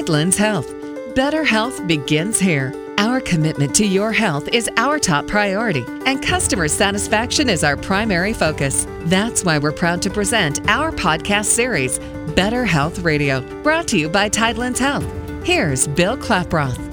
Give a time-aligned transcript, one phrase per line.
[0.00, 0.74] Tidelands Health.
[1.14, 2.72] Better health begins here.
[2.96, 8.32] Our commitment to your health is our top priority, and customer satisfaction is our primary
[8.32, 8.86] focus.
[9.00, 11.98] That's why we're proud to present our podcast series,
[12.34, 15.04] Better Health Radio, brought to you by Tidelands Health.
[15.44, 16.89] Here's Bill Klaproth.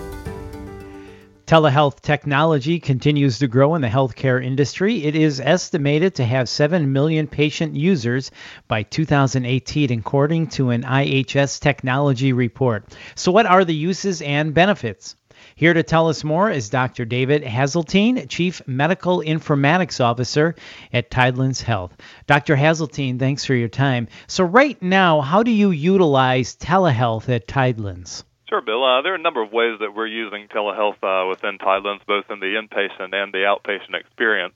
[1.48, 5.06] Telehealth technology continues to grow in the healthcare industry.
[5.06, 8.32] It is estimated to have 7 million patient users
[8.68, 12.94] by 2018, according to an IHS technology report.
[13.16, 15.16] So, what are the uses and benefits?
[15.56, 17.06] Here to tell us more is Dr.
[17.06, 20.54] David Hazeltine, Chief Medical Informatics Officer
[20.92, 21.96] at Tidelands Health.
[22.26, 22.58] Dr.
[22.58, 24.10] Hazeltine, thanks for your time.
[24.28, 28.26] So, right now, how do you utilize telehealth at Tidelands?
[28.50, 28.82] Sure, Bill.
[28.82, 32.32] Uh, there are a number of ways that we're using telehealth uh, within Tidelands, both
[32.32, 34.56] in the inpatient and the outpatient experience.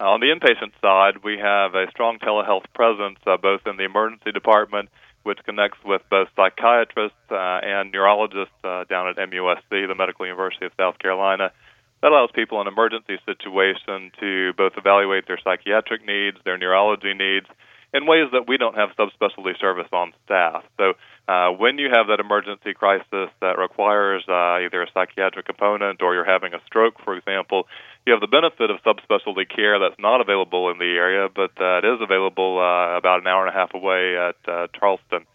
[0.00, 3.84] Uh, on the inpatient side, we have a strong telehealth presence uh, both in the
[3.84, 4.88] emergency department,
[5.24, 10.64] which connects with both psychiatrists uh, and neurologists uh, down at MUSC, the Medical University
[10.64, 11.52] of South Carolina.
[12.00, 17.46] That allows people in emergency situation to both evaluate their psychiatric needs, their neurology needs,
[17.94, 20.64] in ways that we don't have subspecialty service on staff.
[20.76, 20.92] So
[21.26, 26.14] uh, when you have that emergency crisis that requires uh, either a psychiatric component or
[26.14, 27.66] you're having a stroke, for example,
[28.06, 31.80] you have the benefit of subspecialty care that's not available in the area, but uh,
[32.00, 35.26] available uh, about an hour and a half away at uh, Charleston.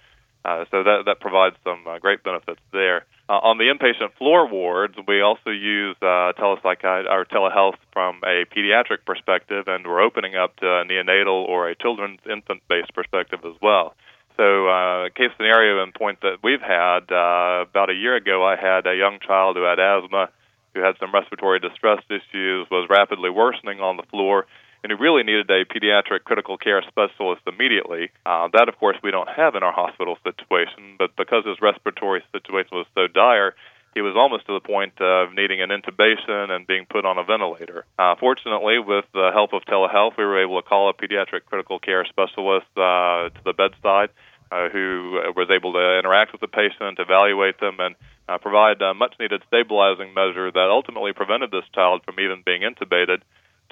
[0.45, 3.05] Uh, so that that provides some uh, great benefits there.
[3.29, 8.43] Uh, on the inpatient floor wards, we also use uh, telepsychi- or telehealth from a
[8.53, 13.55] pediatric perspective, and we're opening up to a neonatal or a children's infant-based perspective as
[13.61, 13.95] well.
[14.35, 18.57] So, uh, case scenario and point that we've had uh, about a year ago, I
[18.57, 20.29] had a young child who had asthma,
[20.73, 24.47] who had some respiratory distress issues, was rapidly worsening on the floor,
[24.83, 28.11] and who really needed a pediatric critical care specialist immediately.
[28.25, 32.21] Uh, that, of course, we don't have in our hospital situation, but because his respiratory
[32.31, 33.55] situation was so dire,
[33.95, 37.23] he was almost to the point of needing an intubation and being put on a
[37.23, 37.85] ventilator.
[37.97, 41.79] Uh, fortunately, with the help of telehealth, we were able to call a pediatric critical
[41.79, 44.09] care specialist uh, to the bedside
[44.51, 47.95] uh, who was able to interact with the patient, evaluate them, and
[48.27, 52.61] uh, provide a much needed stabilizing measure that ultimately prevented this child from even being
[52.61, 53.21] intubated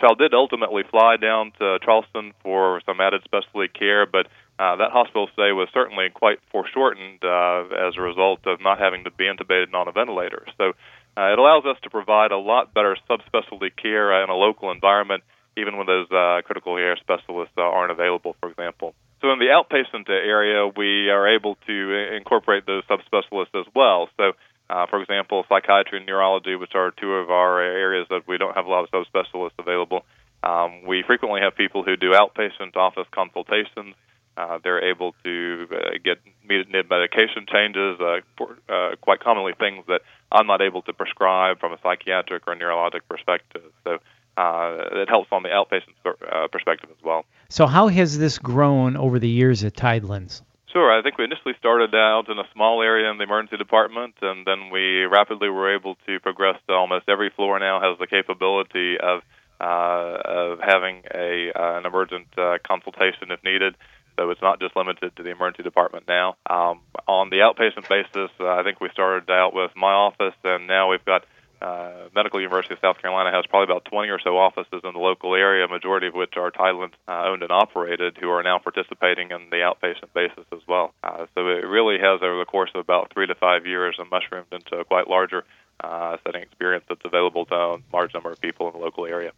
[0.02, 4.26] child did ultimately fly down to Charleston for some added specialty care, but
[4.60, 9.04] uh, that hospital stay was certainly quite foreshortened uh, as a result of not having
[9.06, 10.46] to be intubated on a ventilator.
[10.58, 10.74] So
[11.18, 14.72] uh, it allows us to provide a lot better subspecialty care uh, in a local
[14.72, 15.24] environment,
[15.58, 18.94] even when those uh, critical care specialists uh, aren't available, for example.
[19.22, 24.10] So in the outpatient area, we are able to incorporate those subspecialists as well.
[24.18, 24.34] So
[24.72, 28.56] uh, for example, psychiatry and neurology, which are two of our areas that we don't
[28.56, 30.06] have a lot of subspecialists available.
[30.44, 33.96] Um, we frequently have people who do outpatient office consultations.
[34.38, 40.02] Uh, they're able to uh, get medication changes, uh, for, uh, quite commonly things that
[40.32, 43.74] I'm not able to prescribe from a psychiatric or neurologic perspective.
[43.84, 43.98] So
[44.38, 47.26] uh, it helps on the outpatient uh, perspective as well.
[47.50, 50.42] So, how has this grown over the years at Tidelands?
[50.72, 50.90] Sure.
[50.90, 54.46] I think we initially started out in a small area in the emergency department, and
[54.46, 58.98] then we rapidly were able to progress to almost every floor now has the capability
[58.98, 59.22] of
[59.60, 63.76] uh, of having a uh, an emergent uh, consultation if needed.
[64.18, 66.36] So it's not just limited to the emergency department now.
[66.50, 70.68] Um, on the outpatient basis, uh, I think we started out with my office, and
[70.68, 71.26] now we've got
[71.62, 75.00] uh, Medical University of South Carolina has probably about 20 or so offices in the
[75.00, 79.32] local area, majority of which are Tidelands uh, owned and operated, who are now participating
[79.32, 80.94] in the outpatient basis as well.
[81.04, 84.48] Uh, so it really has, over the course of about three to five years, mushroomed
[84.52, 85.44] into a quite larger
[85.84, 89.32] uh, setting experience that's available to a large number of people in the local area.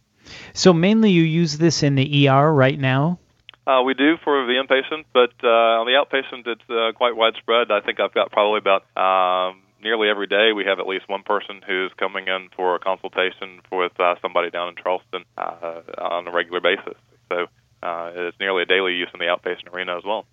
[0.54, 3.18] So mainly you use this in the ER right now?
[3.66, 7.70] Uh, we do for the inpatient, but uh, on the outpatient, it's uh, quite widespread.
[7.70, 11.22] I think I've got probably about um, nearly every day we have at least one
[11.22, 16.26] person who's coming in for a consultation with uh, somebody down in Charleston uh, on
[16.26, 16.98] a regular basis.
[17.28, 17.46] So
[17.82, 20.24] uh, it's nearly a daily use in the outpatient arena as well.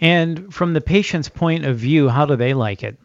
[0.00, 2.98] And from the patient's point of view, how do they like it?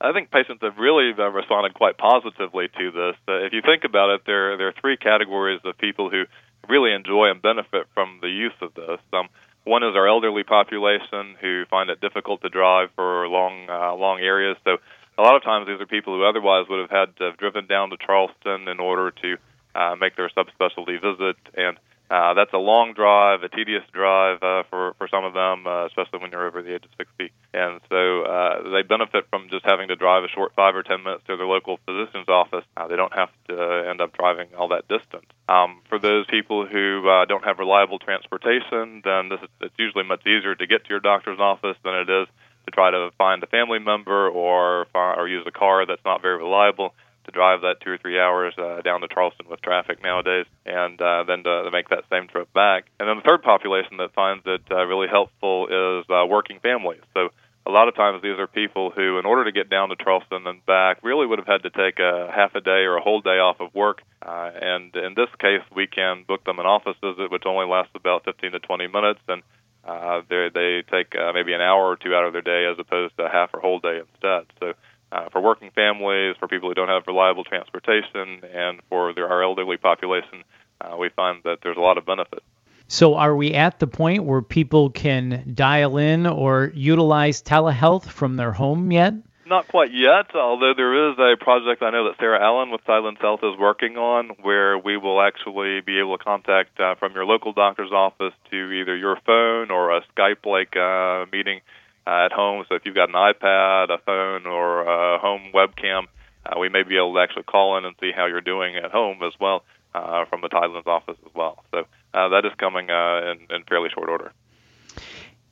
[0.00, 3.16] I think patients have really uh, responded quite positively to this.
[3.26, 6.24] Uh, if you think about it, there there are three categories of people who
[6.68, 9.00] really enjoy and benefit from the use of this.
[9.12, 9.28] Um,
[9.64, 14.20] one is our elderly population who find it difficult to drive for long uh, long
[14.20, 14.56] areas.
[14.64, 14.76] So
[15.18, 17.66] a lot of times these are people who otherwise would have had to have driven
[17.66, 19.36] down to Charleston in order to
[19.74, 21.76] uh, make their subspecialty visit, and
[22.10, 25.84] uh, that's a long drive, a tedious drive uh, for for some of them, uh,
[25.86, 27.30] especially when you're over the age of 60.
[27.52, 31.02] And so uh, they benefit from just having to drive a short five or ten
[31.02, 32.64] minutes to their local physician's office.
[32.76, 35.26] Uh, they don't have to end up driving all that distance.
[35.50, 40.04] Um, for those people who uh, don't have reliable transportation, then this is, it's usually
[40.04, 42.28] much easier to get to your doctor's office than it is
[42.68, 46.36] to try to find a family member or or use a car that's not very
[46.36, 46.94] reliable
[47.24, 51.00] to drive that two or three hours uh, down to Charleston with traffic nowadays, and
[51.00, 52.86] uh, then to, to make that same trip back.
[52.98, 57.02] And then the third population that finds it uh, really helpful is uh, working families.
[57.12, 57.28] So
[57.66, 60.46] a lot of times these are people who, in order to get down to Charleston
[60.46, 63.20] and back, really would have had to take a half a day or a whole
[63.20, 64.00] day off of work.
[64.24, 67.92] Uh, and in this case, we can book them an office visit, which only lasts
[67.94, 69.42] about 15 to 20 minutes, and
[69.88, 73.16] uh, they take uh, maybe an hour or two out of their day as opposed
[73.16, 74.46] to a half or whole day instead.
[74.60, 74.74] So.
[75.10, 79.42] Uh, for working families, for people who don't have reliable transportation, and for their, our
[79.42, 80.44] elderly population,
[80.82, 82.42] uh, we find that there's a lot of benefit.
[82.88, 88.36] So, are we at the point where people can dial in or utilize telehealth from
[88.36, 89.14] their home yet?
[89.48, 93.18] Not quite yet, although there is a project I know that Sarah Allen with Tidelands
[93.18, 97.24] Health is working on where we will actually be able to contact uh, from your
[97.24, 101.62] local doctor's office to either your phone or a Skype like uh, meeting
[102.06, 102.66] uh, at home.
[102.68, 106.08] So, if you've got an iPad, a phone, or a home webcam,
[106.44, 108.90] uh, we may be able to actually call in and see how you're doing at
[108.90, 111.64] home as well uh, from the Tidelands office as well.
[111.70, 114.30] So, uh, that is coming uh, in, in fairly short order.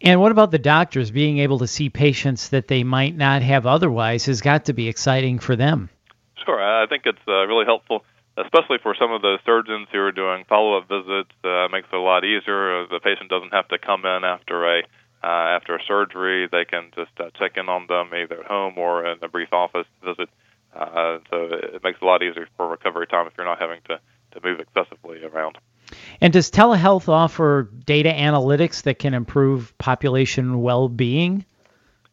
[0.02, 3.66] And what about the doctors being able to see patients that they might not have
[3.66, 5.88] otherwise has got to be exciting for them.
[6.44, 8.04] Sure, I think it's uh, really helpful,
[8.36, 11.32] especially for some of those surgeons who are doing follow-up visits.
[11.42, 12.86] Uh, makes it a lot easier.
[12.86, 14.82] The patient doesn't have to come in after a
[15.24, 16.46] uh, after a surgery.
[16.46, 19.52] They can just uh, check in on them either at home or in a brief
[19.52, 20.28] office visit.
[20.74, 23.80] Uh, so it makes it a lot easier for recovery time if you're not having
[23.88, 23.98] to,
[24.32, 25.56] to move excessively around.
[26.20, 31.44] And does telehealth offer data analytics that can improve population well being?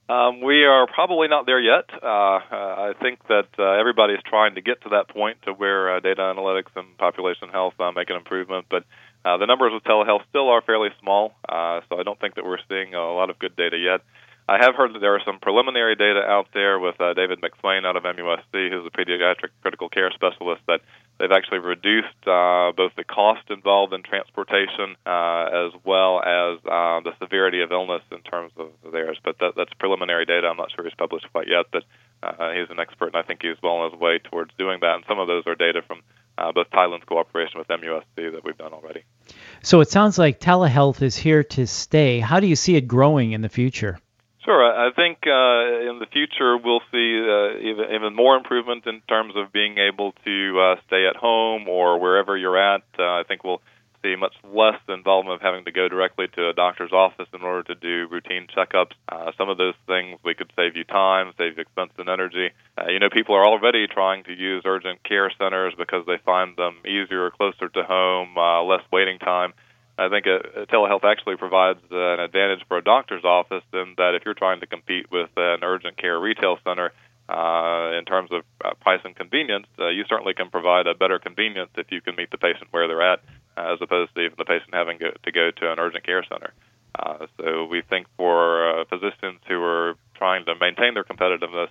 [0.09, 1.85] Um, we are probably not there yet.
[1.93, 5.95] Uh, I think that uh, everybody is trying to get to that point to where
[5.95, 8.83] uh, data analytics and population health uh, make an improvement, but
[9.23, 12.43] uh, the numbers with telehealth still are fairly small, uh, so I don't think that
[12.43, 14.01] we're seeing a lot of good data yet.
[14.47, 17.85] I have heard that there are some preliminary data out there with uh, David McSwain
[17.85, 20.81] out of MUSC, who's a pediatric critical care specialist, that
[21.17, 26.99] they've actually reduced uh, both the cost involved in transportation uh, as well as uh,
[27.01, 29.17] the severity of illness in terms of theirs.
[29.23, 30.47] But that, that's preliminary data.
[30.47, 31.83] I'm not sure he's published quite yet, but
[32.21, 34.95] uh, he's an expert, and I think he's well on his way towards doing that.
[34.95, 36.01] And some of those are data from
[36.37, 39.03] uh, both Tidelands' cooperation with MUSC that we've done already.
[39.61, 42.19] So it sounds like telehealth is here to stay.
[42.19, 43.99] How do you see it growing in the future?
[44.45, 44.61] Sure.
[44.61, 49.35] I think uh, in the future we'll see uh, even, even more improvement in terms
[49.37, 52.83] of being able to uh, stay at home or wherever you're at.
[52.99, 53.61] Uh, I think we'll
[54.03, 57.63] see much less involvement of having to go directly to a doctor's office in order
[57.73, 58.91] to do routine checkups.
[59.07, 62.49] Uh, some of those things we could save you time, save you expense and energy.
[62.77, 66.57] Uh, you know, people are already trying to use urgent care centers because they find
[66.57, 69.53] them easier, closer to home, uh, less waiting time.
[69.97, 74.15] I think a telehealth actually provides uh, an advantage for a doctor's office in that
[74.15, 76.91] if you're trying to compete with an urgent care retail center
[77.29, 81.19] uh, in terms of uh, price and convenience, uh, you certainly can provide a better
[81.19, 83.19] convenience if you can meet the patient where they're at,
[83.55, 86.23] uh, as opposed to even the patient having go, to go to an urgent care
[86.23, 86.53] center.
[86.97, 91.69] Uh, so we think for uh, physicians who are trying to maintain their competitiveness, uh,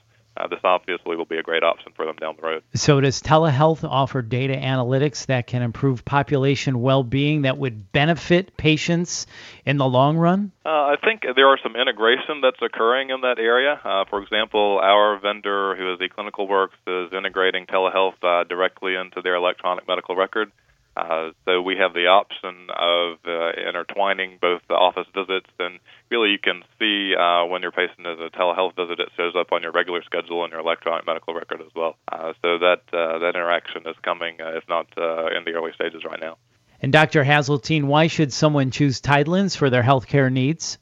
[0.50, 2.62] this obviously will be a great option for them down the road.
[2.74, 8.56] So, does telehealth offer data analytics that can improve population well being that would benefit
[8.56, 9.26] patients
[9.64, 10.52] in the long run?
[10.64, 13.80] Uh, I think there are some integration that's occurring in that area.
[13.84, 19.34] Uh, for example, our vendor, who is eClinicalWorks, is integrating telehealth uh, directly into their
[19.34, 20.50] electronic medical record.
[20.96, 25.78] Uh, so we have the option of uh, intertwining both the office visits and
[26.10, 29.52] really you can see uh, when your patient is a telehealth visit, it shows up
[29.52, 31.96] on your regular schedule and your electronic medical record as well.
[32.10, 35.72] Uh, so that uh, that interaction is coming, uh, if not uh, in the early
[35.74, 36.36] stages right now.
[36.82, 37.24] And Dr.
[37.24, 40.78] Hazeltine, why should someone choose Tidelands for their healthcare needs?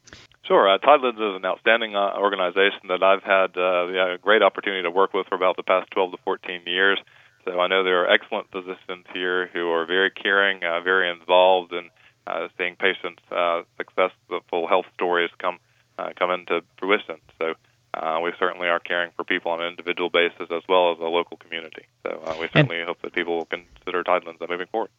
[0.50, 0.68] Sure.
[0.68, 4.90] Uh, Tidelands is an outstanding uh, organization that I've had uh, the great opportunity to
[4.90, 6.98] work with for about the past 12 to 14 years.
[7.44, 11.72] So I know there are excellent physicians here who are very caring, uh, very involved
[11.72, 11.88] in
[12.26, 15.58] uh, seeing patients' uh, successful health stories come
[15.98, 17.16] uh, come into fruition.
[17.38, 17.54] So
[17.94, 21.04] uh, we certainly are caring for people on an individual basis as well as a
[21.04, 21.84] local community.
[22.02, 24.90] So uh, we certainly and, hope that people will consider Tidelands moving forward.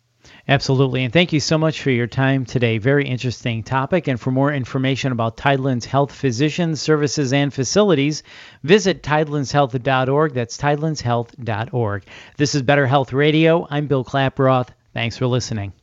[0.48, 1.04] Absolutely.
[1.04, 2.78] And thank you so much for your time today.
[2.78, 4.08] Very interesting topic.
[4.08, 8.24] And for more information about Tidelands Health Physicians, Services, and Facilities,
[8.64, 10.34] visit tidelandshealth.org.
[10.34, 12.04] That's tidelandshealth.org.
[12.38, 13.68] This is Better Health Radio.
[13.70, 14.70] I'm Bill Klaproth.
[14.94, 15.74] Thanks for listening.